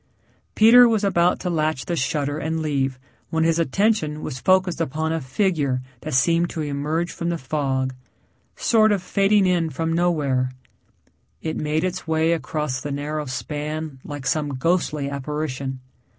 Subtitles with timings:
[0.55, 2.97] Peter was about to latch the shutter and leave
[3.29, 7.93] when his attention was focused upon a figure that seemed to emerge from the fog
[8.55, 10.53] sort of fading in from nowhere.
[11.43, 15.81] It made its way across the narrow span like some ghostly apparition.